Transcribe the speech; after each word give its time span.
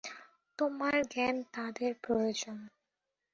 তোমার 0.59 0.97
জ্ঞান 1.11 1.35
তাদের 1.53 1.91
প্রয়োজন। 2.03 2.57